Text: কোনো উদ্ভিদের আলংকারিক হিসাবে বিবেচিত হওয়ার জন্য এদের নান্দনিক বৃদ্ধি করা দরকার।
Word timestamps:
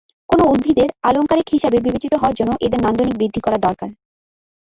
কোনো 0.29 0.43
উদ্ভিদের 0.45 0.89
আলংকারিক 1.03 1.47
হিসাবে 1.51 1.77
বিবেচিত 1.79 2.13
হওয়ার 2.15 2.37
জন্য 2.39 2.51
এদের 2.65 2.79
নান্দনিক 2.81 3.15
বৃদ্ধি 3.17 3.41
করা 3.43 3.57
দরকার। 3.57 3.89